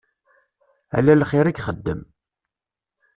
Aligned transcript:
Ala 0.97 1.13
lxir 1.21 1.47
i 1.49 1.53
ixeddem. 1.57 2.01